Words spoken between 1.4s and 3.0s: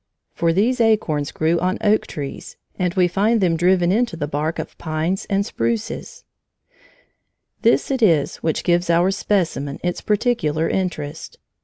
on oak trees, and